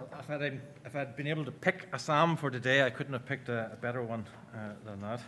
[0.00, 3.26] If I'd, if I'd been able to pick a psalm for today, I couldn't have
[3.26, 5.20] picked a, a better one uh, than that.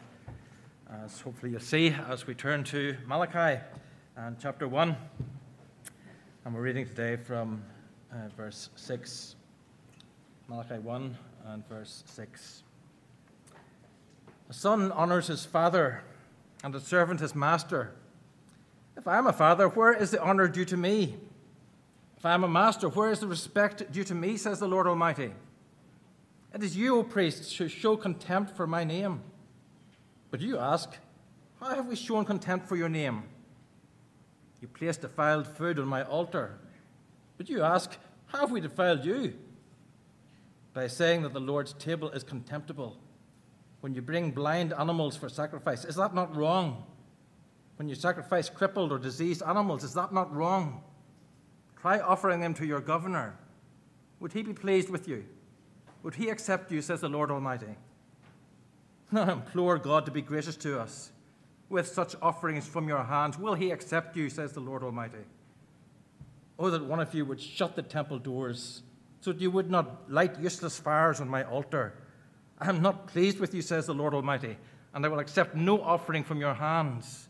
[1.05, 3.61] As hopefully you'll see as we turn to Malachi
[4.17, 4.97] and chapter 1.
[6.45, 7.63] And we're reading today from
[8.11, 9.37] uh, verse 6.
[10.49, 11.19] Malachi 1
[11.49, 12.63] and verse 6.
[14.49, 16.03] A son honors his father,
[16.65, 17.93] and a servant his master.
[18.97, 21.17] If I am a father, where is the honor due to me?
[22.23, 24.87] If I am a master, where is the respect due to me, says the Lord
[24.87, 25.33] Almighty?
[26.55, 29.23] It is you, O priests, who show contempt for my name.
[30.31, 30.97] But you ask,
[31.59, 33.25] How have we shown contempt for your name?
[34.61, 36.61] You place defiled food on my altar.
[37.39, 37.97] But you ask,
[38.27, 39.35] How have we defiled you?
[40.75, 42.99] By saying that the Lord's table is contemptible.
[43.81, 46.85] When you bring blind animals for sacrifice, is that not wrong?
[47.79, 50.85] When you sacrifice crippled or diseased animals, is that not wrong?
[51.83, 53.35] Try offering them to your governor.
[54.21, 55.25] Would he be pleased with you?
[56.05, 57.75] Would he accept you, says the Lord Almighty?
[59.13, 61.11] I implore God to be gracious to us
[61.69, 63.37] with such offerings from your hands.
[63.37, 65.25] Will he accept you, says the Lord Almighty?
[66.57, 68.85] Oh, that one of you would shut the temple doors
[69.21, 71.95] so that you would not light useless fires on my altar.
[72.61, 74.57] I am not pleased with you, says the Lord Almighty,
[74.95, 77.29] and I will accept no offering from your hands.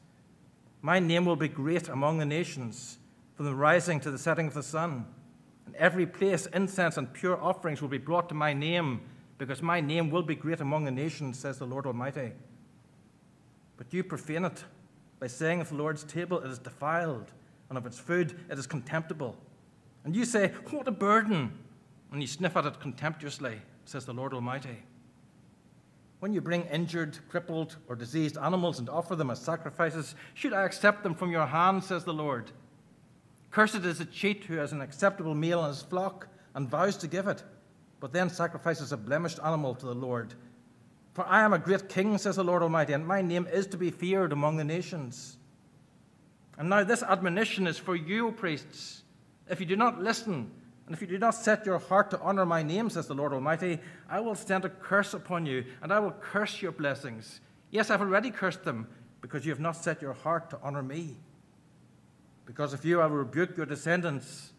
[0.82, 2.98] My name will be great among the nations
[3.34, 5.06] from the rising to the setting of the sun.
[5.66, 9.00] In every place, incense and pure offerings will be brought to my name,
[9.38, 12.32] because my name will be great among the nations, says the Lord Almighty.
[13.76, 14.64] But you profane it
[15.18, 17.32] by saying of the Lord's table it is defiled,
[17.68, 19.36] and of its food it is contemptible.
[20.04, 21.52] And you say, What a burden!
[22.10, 24.82] And you sniff at it contemptuously, says the Lord Almighty.
[26.20, 30.62] When you bring injured, crippled, or diseased animals and offer them as sacrifices, should I
[30.62, 32.52] accept them from your hand, says the Lord?
[33.52, 37.06] Cursed is the cheat who has an acceptable meal in his flock and vows to
[37.06, 37.42] give it,
[38.00, 40.34] but then sacrifices a blemished animal to the Lord.
[41.12, 43.76] For I am a great king, says the Lord Almighty, and my name is to
[43.76, 45.36] be feared among the nations.
[46.56, 49.02] And now this admonition is for you, priests.
[49.48, 50.50] If you do not listen,
[50.86, 53.34] and if you do not set your heart to honor my name, says the Lord
[53.34, 57.40] Almighty, I will send a curse upon you, and I will curse your blessings.
[57.70, 58.88] Yes, I've already cursed them,
[59.20, 61.18] because you have not set your heart to honor me.
[62.46, 64.52] Because if you, I will rebuke your descendants.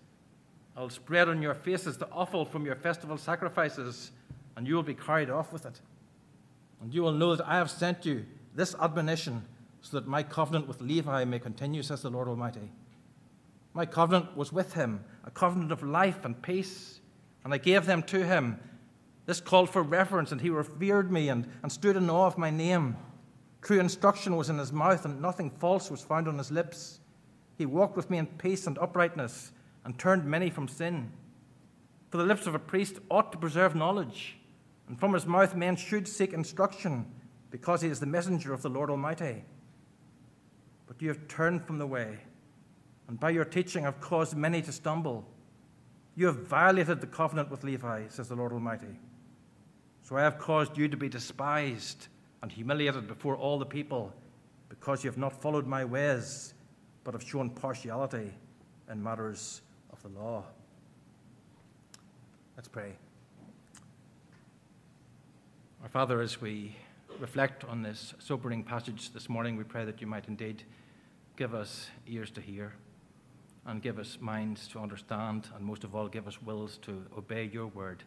[0.75, 4.11] I will spread on your faces the offal from your festival sacrifices,
[4.55, 5.79] and you will be carried off with it.
[6.81, 9.45] And you will know that I have sent you this admonition
[9.81, 12.71] so that my covenant with Levi may continue, says the Lord Almighty.
[13.73, 16.99] My covenant was with him, a covenant of life and peace,
[17.43, 18.59] and I gave them to him.
[19.25, 22.49] This called for reverence, and he revered me and, and stood in awe of my
[22.49, 22.95] name.
[23.61, 26.99] True instruction was in his mouth, and nothing false was found on his lips.
[27.57, 29.51] He walked with me in peace and uprightness
[29.85, 31.11] and turned many from sin.
[32.09, 34.37] For the lips of a priest ought to preserve knowledge,
[34.87, 37.05] and from his mouth men should seek instruction,
[37.51, 39.43] because he is the messenger of the Lord Almighty.
[40.87, 42.19] But you have turned from the way,
[43.07, 45.25] and by your teaching have caused many to stumble.
[46.15, 48.99] You have violated the covenant with Levi, says the Lord Almighty.
[50.01, 52.07] So I have caused you to be despised
[52.41, 54.13] and humiliated before all the people,
[54.69, 56.53] because you have not followed my ways
[57.03, 58.31] but have shown partiality
[58.89, 60.43] in matters of the law.
[62.55, 62.93] Let's pray.
[65.81, 66.75] Our Father, as we
[67.19, 70.63] reflect on this sobering passage this morning, we pray that you might indeed
[71.35, 72.73] give us ears to hear
[73.65, 77.49] and give us minds to understand, and most of all, give us wills to obey
[77.51, 78.03] your word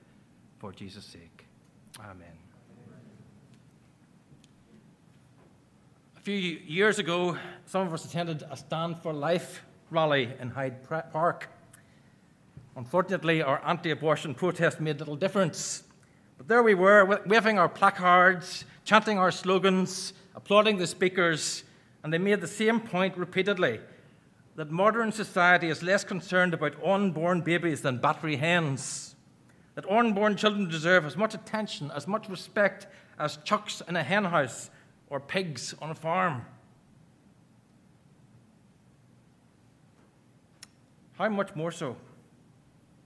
[0.58, 1.46] for Jesus' sake.
[2.00, 2.45] Amen.
[6.26, 10.82] Few years ago, some of us attended a Stand for Life rally in Hyde
[11.12, 11.48] Park.
[12.74, 15.84] Unfortunately, our anti abortion protest made little difference.
[16.36, 21.62] But there we were, waving our placards, chanting our slogans, applauding the speakers,
[22.02, 23.78] and they made the same point repeatedly
[24.56, 29.14] that modern society is less concerned about unborn babies than battery hens.
[29.76, 34.70] That unborn children deserve as much attention, as much respect as chucks in a henhouse
[35.08, 36.44] or pigs on a farm.
[41.18, 41.96] How much more so?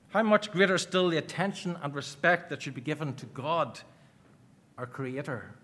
[0.08, 3.80] How much greater still the attention and respect that should be given to God,
[4.76, 5.54] our Creator,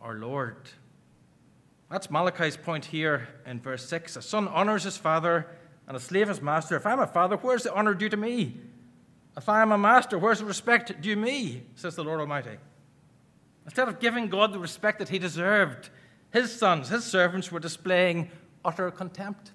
[0.00, 0.56] our Lord.
[1.90, 4.16] That's Malachi's point here in verse 6.
[4.16, 5.46] A son honors his father,
[5.86, 6.76] and a slave his master.
[6.76, 8.60] If I'm a father, where's the honor due to me?
[9.36, 11.62] If I am a master, where's the respect due me?
[11.74, 12.58] says the Lord Almighty.
[13.68, 15.90] Instead of giving God the respect that he deserved,
[16.32, 18.30] his sons, his servants, were displaying
[18.64, 19.52] utter contempt.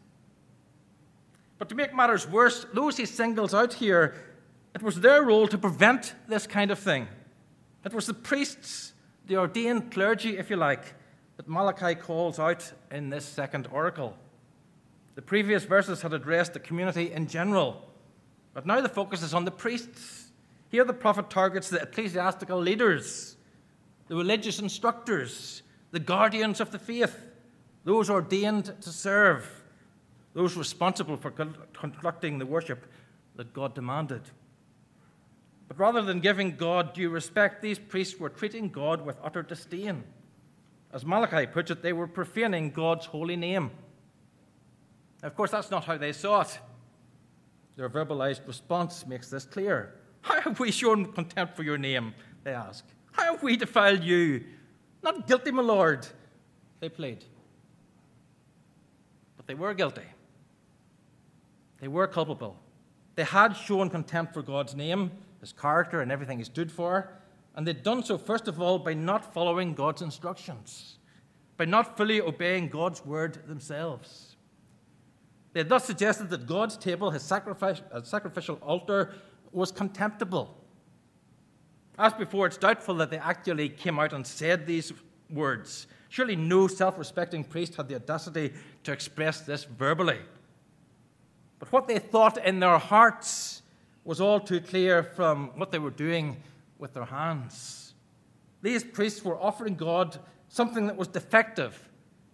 [1.58, 4.14] But to make matters worse, those he singles out here
[4.76, 7.08] It was their role to prevent this kind of thing.
[7.84, 8.94] It was the priests,
[9.26, 10.94] the ordained clergy, if you like,
[11.38, 14.16] that Malachi calls out in this second oracle.
[15.16, 17.82] The previous verses had addressed the community in general,
[18.54, 20.32] but now the focus is on the priests.
[20.70, 23.38] Here the prophet targets the ecclesiastical leaders,
[24.08, 27.18] the religious instructors, the guardians of the faith,
[27.84, 29.50] those ordained to serve,
[30.34, 32.86] those responsible for conducting the worship
[33.36, 34.22] that God demanded.
[35.68, 40.04] But rather than giving God due respect, these priests were treating God with utter disdain.
[40.92, 43.72] As Malachi puts it, they were profaning God's holy name.
[45.24, 46.60] Of course, that's not how they saw it.
[47.76, 49.96] Their verbalized response makes this clear.
[50.22, 52.14] How have we shown contempt for your name?
[52.44, 52.86] They ask.
[53.14, 54.44] How have we defiled you?
[55.02, 56.06] Not guilty, my Lord,
[56.80, 57.26] they plead.
[59.38, 60.04] But they were guilty.
[61.80, 62.58] They were culpable.
[63.16, 67.10] They had shown contempt for God's name, his character, and everything he stood for.
[67.56, 70.98] And they'd done so, first of all, by not following God's instructions,
[71.58, 74.38] by not fully obeying God's word themselves.
[75.52, 79.14] They had thus suggested that God's table, his uh, sacrificial altar,
[79.52, 80.63] was contemptible.
[81.98, 84.92] As before, it's doubtful that they actually came out and said these
[85.30, 85.88] words.
[86.10, 88.54] Surely no self respecting priest had the audacity
[88.84, 90.20] to express this verbally.
[91.60, 93.62] But what they thought in their hearts
[94.04, 96.38] was all too clear from what they were doing
[96.78, 97.94] with their hands.
[98.62, 100.20] These priests were offering God
[100.50, 101.90] something that was defective,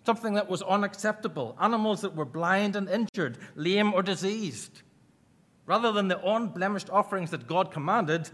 [0.06, 4.82] something that was unacceptable, animals that were blind and injured, lame or diseased.
[5.66, 8.30] Rather than the unblemished offerings that God commanded,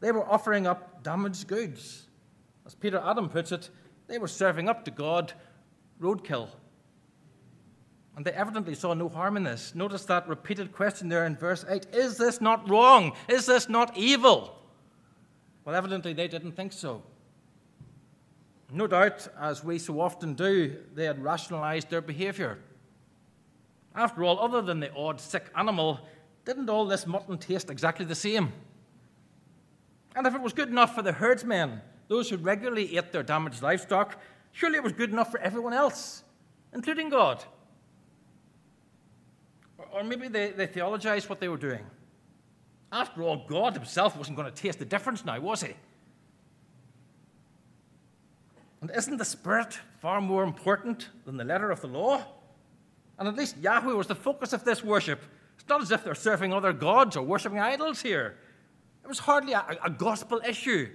[0.00, 2.06] they were offering up damaged goods.
[2.66, 3.70] As Peter Adam puts it,
[4.06, 5.32] they were serving up to God
[6.00, 6.48] roadkill.
[8.16, 9.74] And they evidently saw no harm in this.
[9.74, 13.12] Notice that repeated question there in verse 8 Is this not wrong?
[13.28, 14.56] Is this not evil?
[15.64, 17.02] Well, evidently they didn't think so.
[18.70, 22.58] No doubt, as we so often do, they had rationalized their behavior.
[23.94, 26.00] After all, other than the odd sick animal,
[26.44, 28.52] didn't all this mutton taste exactly the same?
[30.18, 33.62] And if it was good enough for the herdsmen, those who regularly ate their damaged
[33.62, 34.20] livestock,
[34.50, 36.24] surely it was good enough for everyone else,
[36.74, 37.44] including God.
[39.92, 41.86] Or maybe they, they theologized what they were doing.
[42.90, 45.74] After all, God himself wasn't going to taste the difference now, was he?
[48.80, 52.24] And isn't the Spirit far more important than the letter of the law?
[53.20, 55.22] And at least Yahweh was the focus of this worship.
[55.60, 58.36] It's not as if they're serving other gods or worshipping idols here.
[59.08, 60.86] It was hardly a, a gospel issue.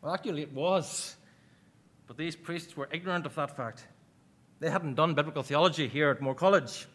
[0.00, 1.16] Well, actually, it was.
[2.06, 3.88] But these priests were ignorant of that fact.
[4.60, 6.86] They hadn't done biblical theology here at Moore College.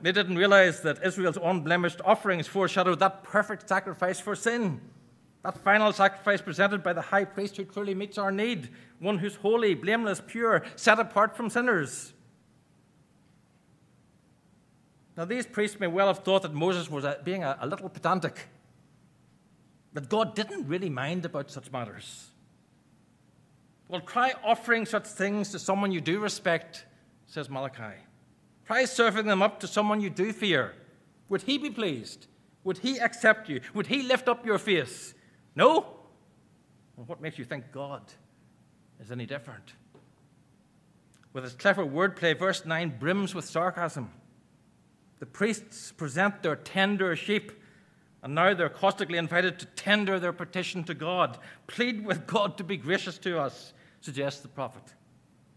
[0.00, 4.80] they didn't realize that Israel's unblemished offerings foreshadowed that perfect sacrifice for sin.
[5.42, 8.70] That final sacrifice presented by the high priest who truly meets our need,
[9.00, 12.14] one who's holy, blameless, pure, set apart from sinners.
[15.14, 18.48] Now, these priests may well have thought that Moses was being a, a little pedantic,
[19.92, 22.30] that God didn't really mind about such matters.
[23.88, 26.84] Well, try offering such things to someone you do respect,
[27.26, 27.96] says Malachi.
[28.66, 30.74] Try serving them up to someone you do fear.
[31.30, 32.26] Would he be pleased?
[32.64, 33.62] Would he accept you?
[33.72, 35.14] Would he lift up your face?
[35.56, 35.86] No?
[36.96, 38.02] Well, what makes you think God
[39.00, 39.72] is any different?
[41.32, 44.10] With his clever wordplay, verse 9 brims with sarcasm.
[45.18, 47.52] The priests present their tender sheep,
[48.28, 51.38] and now they're caustically invited to tender their petition to God.
[51.66, 54.82] Plead with God to be gracious to us, suggests the prophet.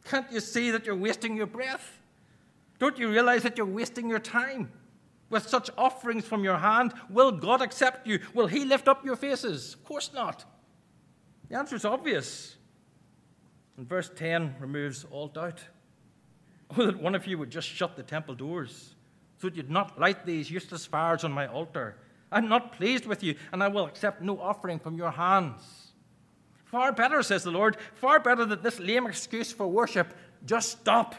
[0.05, 1.99] Can't you see that you're wasting your breath?
[2.79, 4.71] Don't you realize that you're wasting your time?
[5.29, 6.93] with such offerings from your hand?
[7.09, 8.19] Will God accept you?
[8.33, 9.73] Will He lift up your faces?
[9.73, 10.45] Of course not.
[11.49, 12.57] The answer is obvious.
[13.77, 15.61] And verse 10 removes all doubt.
[16.77, 18.95] Oh, that one of you would just shut the temple doors,
[19.39, 21.97] so that you'd not light these useless fires on my altar.
[22.31, 25.91] I'm not pleased with you, and I will accept no offering from your hands.
[26.65, 30.13] Far better, says the Lord, far better that this lame excuse for worship
[30.45, 31.15] just stop.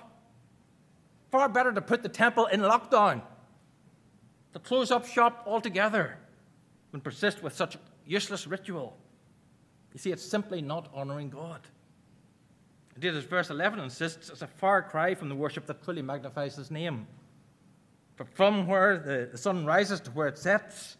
[1.30, 3.22] Far better to put the temple in lockdown
[4.52, 6.18] to close up shop altogether
[6.90, 7.76] than persist with such
[8.06, 8.96] useless ritual.
[9.92, 11.60] You see, it's simply not honoring God.
[12.94, 16.56] Indeed, as verse 11 insists, it's a far cry from the worship that fully magnifies
[16.56, 17.06] his name.
[18.16, 20.96] For from where the sun rises to where it sets,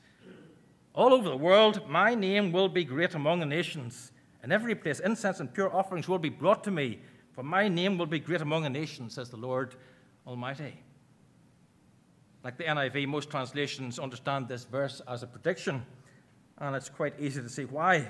[0.95, 4.13] all over the world, my name will be great among the nations.
[4.45, 7.01] In every place, incense and pure offerings will be brought to me,
[7.33, 9.75] for my name will be great among the nations, says the Lord
[10.27, 10.83] Almighty.
[12.45, 15.87] Like the NIV, most translations understand this verse as a prediction,
[16.59, 17.97] and it's quite easy to see why.
[17.97, 18.07] It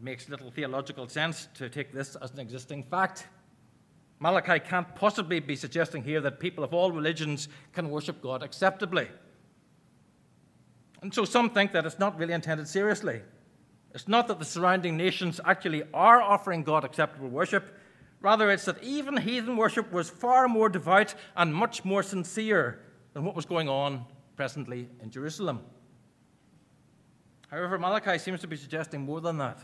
[0.00, 3.26] makes little theological sense to take this as an existing fact.
[4.18, 9.08] Malachi can't possibly be suggesting here that people of all religions can worship God acceptably.
[11.02, 13.22] And so some think that it's not really intended seriously.
[13.94, 17.76] It's not that the surrounding nations actually are offering God acceptable worship.
[18.20, 22.80] Rather, it's that even heathen worship was far more devout and much more sincere
[23.12, 24.04] than what was going on
[24.36, 25.60] presently in Jerusalem.
[27.48, 29.60] However, Malachi seems to be suggesting more than that.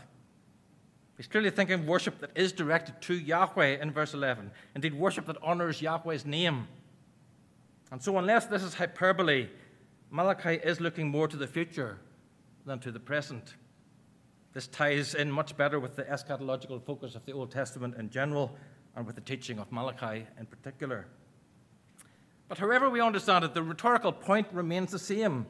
[1.17, 4.51] He's clearly thinking worship that is directed to Yahweh in verse 11.
[4.73, 6.67] Indeed, worship that honors Yahweh's name.
[7.91, 9.47] And so, unless this is hyperbole,
[10.11, 11.97] Malachi is looking more to the future
[12.65, 13.55] than to the present.
[14.53, 18.55] This ties in much better with the eschatological focus of the Old Testament in general
[18.95, 21.07] and with the teaching of Malachi in particular.
[22.47, 25.45] But however we understand it, the rhetorical point remains the same.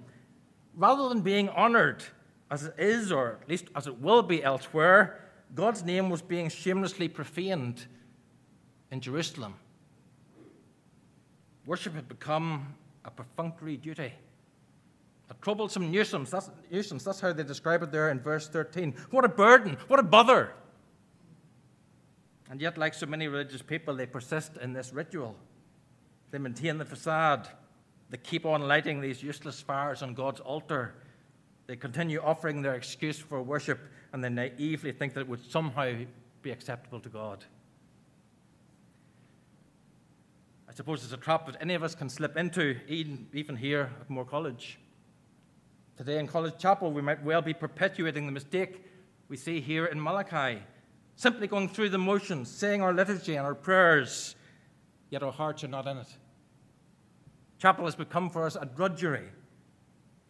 [0.75, 2.03] Rather than being honored
[2.50, 5.21] as it is, or at least as it will be elsewhere,
[5.53, 7.85] God's name was being shamelessly profaned
[8.91, 9.55] in Jerusalem.
[11.65, 14.13] Worship had become a perfunctory duty,
[15.29, 16.29] a troublesome nuisance.
[16.29, 17.03] That's, nuisance.
[17.03, 18.94] That's how they describe it there in verse 13.
[19.12, 19.77] What a burden!
[19.88, 20.53] What a bother!
[22.50, 25.36] And yet, like so many religious people, they persist in this ritual.
[26.32, 27.48] They maintain the facade.
[28.12, 30.94] They keep on lighting these useless fires on God's altar.
[31.65, 33.79] They continue offering their excuse for worship,
[34.13, 35.91] and they naively think that it would somehow
[36.44, 37.44] be acceptable to God.
[40.70, 44.10] I suppose it's a trap that any of us can slip into, even here at
[44.10, 44.77] Moore College.
[45.97, 48.83] Today in College Chapel, we might well be perpetuating the mistake
[49.29, 50.61] we see here in Malachi,
[51.15, 54.35] simply going through the motions, saying our liturgy and our prayers,
[55.09, 56.17] yet our hearts are not in it.
[57.59, 59.29] Chapel has become for us a drudgery,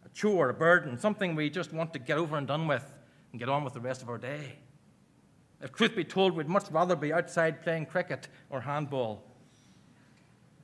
[0.04, 2.94] a chore, a burden, something we just want to get over and done with
[3.32, 4.52] and get on with the rest of our day.
[5.60, 9.24] If truth be told, we'd much rather be outside playing cricket or handball.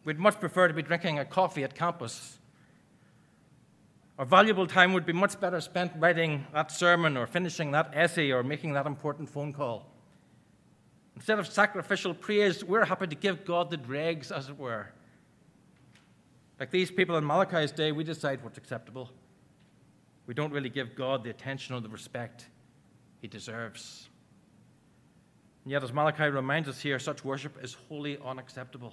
[0.05, 2.39] We'd much prefer to be drinking a coffee at campus.
[4.19, 8.31] Our valuable time would be much better spent writing that sermon or finishing that essay
[8.31, 9.87] or making that important phone call.
[11.17, 14.89] Instead of sacrificial praise, we're happy to give God the dregs, as it were.
[16.61, 19.11] Like these people in Malachi's day, we decide what's acceptable.
[20.27, 22.49] We don't really give God the attention or the respect
[23.21, 24.09] he deserves.
[25.65, 28.93] And yet, as Malachi reminds us here, such worship is wholly unacceptable.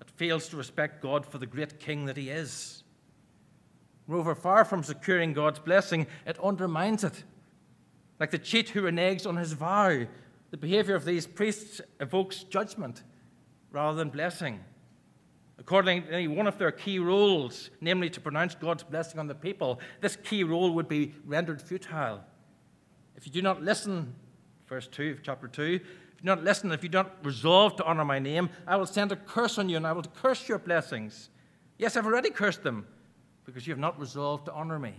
[0.00, 2.82] It fails to respect God for the great king that he is.
[4.08, 7.24] Moreover, far from securing God's blessing, it undermines it.
[8.18, 10.06] Like the cheat who reneges on his vow,
[10.50, 13.02] the behavior of these priests evokes judgment
[13.70, 14.60] rather than blessing.
[15.58, 19.78] According to one of their key roles, namely to pronounce God's blessing on the people,
[20.00, 22.24] this key role would be rendered futile.
[23.14, 24.14] If you do not listen,
[24.68, 27.76] verse 2 of chapter 2, if you do not listen, if you do not resolve
[27.76, 30.48] to honor my name, I will send a curse on you and I will curse
[30.48, 31.28] your blessings.
[31.76, 32.86] Yes, I've already cursed them
[33.48, 34.92] because you have not resolved to honor me.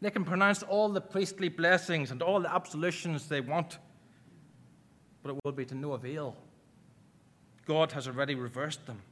[0.00, 3.78] They can pronounce all the priestly blessings and all the absolutions they want,
[5.20, 6.36] but it will be to no avail.
[7.66, 9.02] God has already reversed them.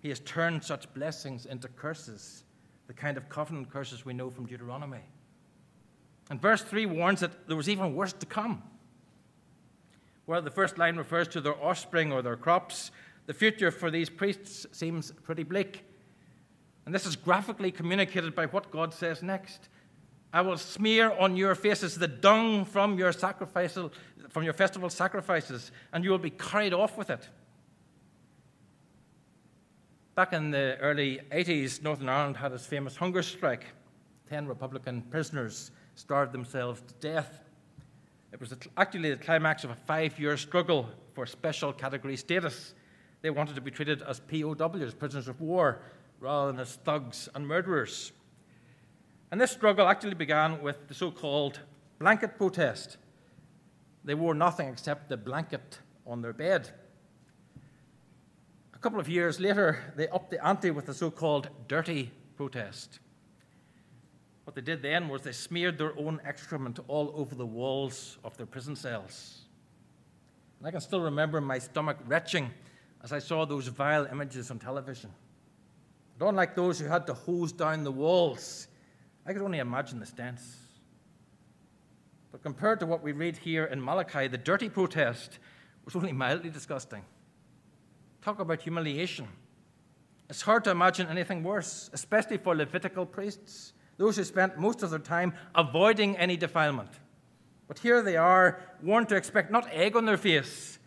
[0.00, 2.42] He has turned such blessings into curses,
[2.88, 5.04] the kind of covenant curses we know from Deuteronomy.
[6.30, 8.60] And verse 3 warns that there was even worse to come.
[10.26, 12.90] Where the first line refers to their offspring or their crops,
[13.26, 15.84] the future for these priests seems pretty bleak.
[16.86, 19.68] And this is graphically communicated by what God says next.
[20.32, 23.92] I will smear on your faces the dung from your sacrificial,
[24.28, 27.28] from your festival sacrifices, and you will be carried off with it.
[30.14, 33.64] Back in the early 80s, Northern Ireland had its famous hunger strike.
[34.28, 37.40] Ten Republican prisoners starved themselves to death.
[38.32, 42.74] It was actually the climax of a five year struggle for special category status.
[43.22, 45.80] They wanted to be treated as POWs, prisoners of war,
[46.24, 48.12] rather than as thugs and murderers.
[49.30, 51.60] And this struggle actually began with the so called
[51.98, 52.96] blanket protest.
[54.04, 56.70] They wore nothing except the blanket on their bed
[58.74, 63.00] A couple of years later, they upped the ante with the so called dirty protest.
[64.44, 68.36] What they did then was they smeared their own excrement all over the walls of
[68.36, 69.46] their prison cells.
[70.58, 72.50] And I can still remember my stomach retching
[73.02, 75.10] as I saw those vile images on television.
[76.18, 78.68] But unlike those who had to hose down the walls,
[79.26, 80.40] I could only imagine the stench.
[82.30, 85.38] But compared to what we read here in Malachi, the dirty protest
[85.84, 87.04] was only mildly disgusting.
[88.22, 89.28] Talk about humiliation.
[90.30, 94.90] It's hard to imagine anything worse, especially for Levitical priests, those who spent most of
[94.90, 96.90] their time avoiding any defilement.
[97.68, 100.78] But here they are, warned to expect not egg on their face,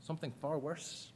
[0.00, 1.12] something far worse.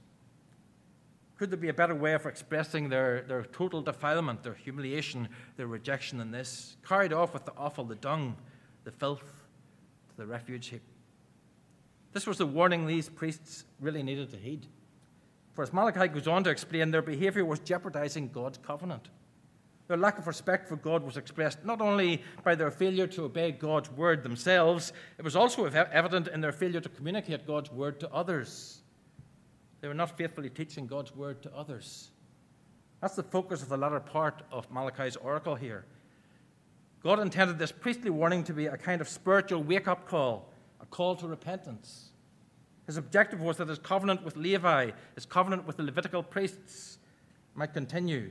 [1.42, 5.66] Could there be a better way of expressing their, their total defilement, their humiliation, their
[5.66, 6.76] rejection than this?
[6.86, 8.36] Carried off with the offal, the dung,
[8.84, 9.24] the filth,
[10.10, 10.82] to the refuge heap.
[12.12, 14.68] This was the warning these priests really needed to heed.
[15.52, 19.08] For as Malachi goes on to explain, their behavior was jeopardizing God's covenant.
[19.88, 23.50] Their lack of respect for God was expressed not only by their failure to obey
[23.50, 28.12] God's word themselves, it was also evident in their failure to communicate God's word to
[28.12, 28.81] others.
[29.82, 32.10] They were not faithfully teaching God's word to others.
[33.00, 35.84] That's the focus of the latter part of Malachi's oracle here.
[37.02, 40.48] God intended this priestly warning to be a kind of spiritual wake up call,
[40.80, 42.10] a call to repentance.
[42.86, 46.98] His objective was that his covenant with Levi, his covenant with the Levitical priests,
[47.56, 48.30] might continue.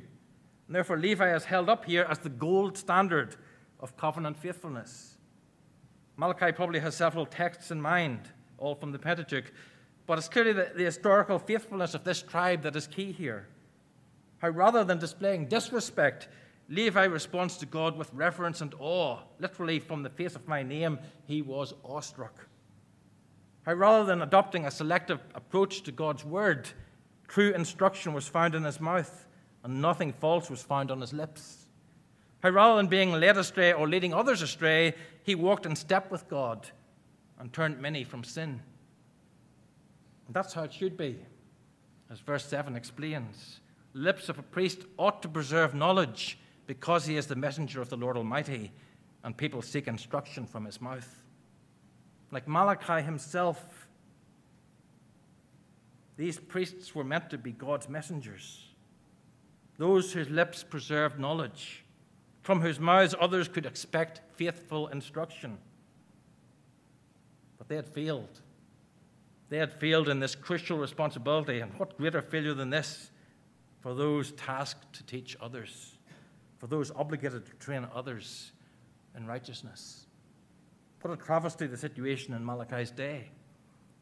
[0.68, 3.36] And therefore, Levi is held up here as the gold standard
[3.82, 5.18] of covenant faithfulness.
[6.16, 9.52] Malachi probably has several texts in mind, all from the Pentateuch,
[10.12, 13.48] but it's clearly the, the historical faithfulness of this tribe that is key here.
[14.40, 16.28] How rather than displaying disrespect,
[16.68, 19.20] Levi responds to God with reverence and awe.
[19.40, 22.46] Literally, from the face of my name, he was awestruck.
[23.66, 26.70] How rather than adopting a selective approach to God's word,
[27.30, 29.28] true instruction was found in his mouth,
[29.64, 31.68] and nothing false was found on his lips.
[32.44, 36.28] How rather than being led astray or leading others astray, he walked in step with
[36.28, 36.68] God
[37.40, 38.62] and turned many from sin.
[40.32, 41.18] And that's how it should be,
[42.10, 43.60] as verse 7 explains.
[43.92, 47.98] lips of a priest ought to preserve knowledge because he is the messenger of the
[47.98, 48.72] Lord Almighty,
[49.26, 51.22] and people seek instruction from his mouth
[52.32, 53.90] like Malachi himself.
[56.16, 58.70] These priests were meant to be God's messengers,
[59.78, 61.84] those whose lips preserved knowledge,
[62.42, 65.58] from whose mouths others could expect faithful instruction.
[67.58, 68.40] But they had failed.
[69.52, 73.12] They had failed in this crucial responsibility, and what greater failure than this
[73.82, 75.98] for those tasked to teach others,
[76.58, 78.54] for those obligated to train others
[79.14, 80.06] in righteousness?
[81.02, 83.28] What a travesty the situation in Malachi's day.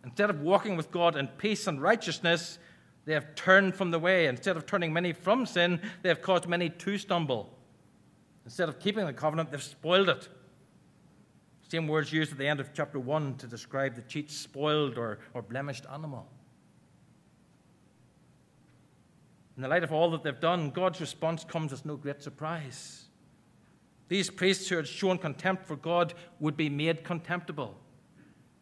[0.04, 2.60] Instead of walking with God in peace and righteousness,
[3.06, 4.28] they have turned from the way.
[4.28, 7.58] Instead of turning many from sin, they have caused many to stumble.
[8.46, 10.30] Instead of keeping the covenant, they've spoiled it.
[11.70, 15.20] Same words used at the end of chapter 1 to describe the cheat, spoiled, or,
[15.36, 16.28] or blemished animal.
[19.56, 23.06] In the light of all that they've done, God's response comes as no great surprise.
[24.08, 27.78] These priests who had shown contempt for God would be made contemptible.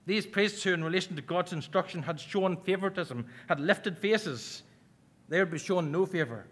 [0.05, 4.63] These priests who, in relation to God's instruction, had shown favoritism, had lifted faces,
[5.29, 6.45] they would be shown no favor.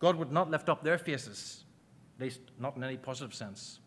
[0.00, 1.64] God would not lift up their faces,
[2.16, 3.78] at least not in any positive sense.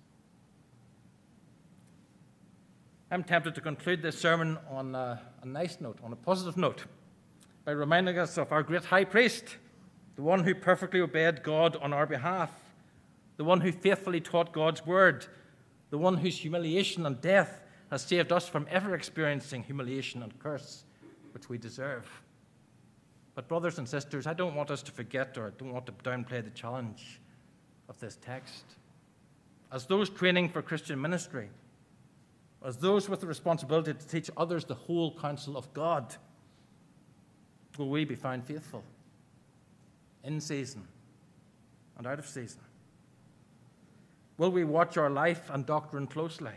[3.09, 6.85] I'm tempted to conclude this sermon on a, a nice note, on a positive note,
[7.65, 9.57] by reminding us of our great high priest,
[10.15, 12.51] the one who perfectly obeyed God on our behalf
[13.37, 15.27] the one who faithfully taught God's word,
[15.91, 20.83] the one whose humiliation and death has saved us from ever experiencing humiliation and curse,
[21.33, 22.09] which we deserve.
[23.35, 25.91] But, brothers and sisters, I don't want us to forget or I don't want to
[25.91, 27.21] downplay the challenge
[27.87, 28.63] of this text.
[29.71, 31.49] As those training for Christian ministry,
[32.65, 36.15] as those with the responsibility to teach others the whole counsel of God,
[37.77, 38.83] will we be found faithful
[40.23, 40.87] in season
[41.97, 42.61] and out of season?
[44.37, 46.51] Will we watch our life and doctrine closely?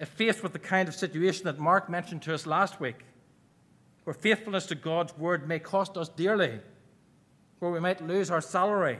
[0.00, 3.04] If faced with the kind of situation that Mark mentioned to us last week,
[4.04, 6.60] where faithfulness to God's word may cost us dearly,
[7.58, 8.98] where we might lose our salary,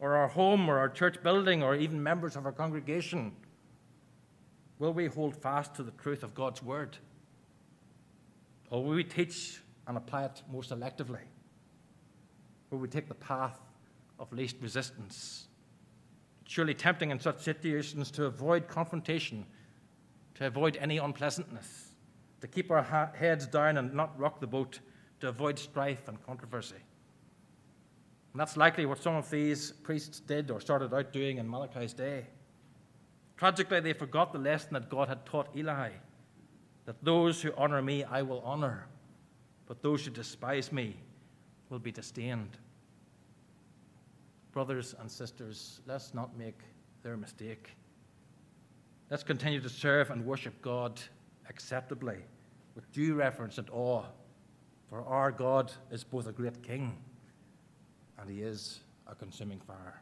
[0.00, 3.32] or our home, or our church building, or even members of our congregation,
[4.82, 6.98] will we hold fast to the truth of God's word?
[8.68, 11.24] Or will we teach and apply it more selectively?
[12.70, 13.58] Will we take the path
[14.18, 15.46] of least resistance?
[16.52, 19.46] surely tempting in such situations to avoid confrontation,
[20.34, 21.92] to avoid any unpleasantness,
[22.42, 22.82] to keep our
[23.16, 24.80] heads down and not rock the boat,
[25.20, 26.76] to avoid strife and controversy.
[28.32, 31.94] And that's likely what some of these priests did or started out doing in Malachi's
[31.94, 32.26] day.
[33.42, 35.90] Tragically, they forgot the lesson that God had taught Eli
[36.84, 38.86] that those who honor me I will honor,
[39.66, 40.94] but those who despise me
[41.68, 42.56] will be disdained
[44.52, 46.60] brothers and sisters, let's not make
[47.02, 47.74] their mistake.
[49.10, 51.00] Let's continue to serve and worship God
[51.48, 52.18] acceptably,
[52.76, 54.04] with due reverence and awe,
[54.88, 56.96] for our God is both a great King
[58.18, 58.78] and He is
[59.08, 60.00] a consuming fire.